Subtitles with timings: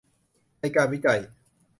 [0.59, 1.19] ในการวิจัย